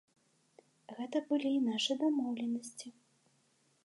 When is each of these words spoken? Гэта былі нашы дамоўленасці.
Гэта 0.99 1.19
былі 1.33 1.51
нашы 1.67 1.97
дамоўленасці. 2.01 2.87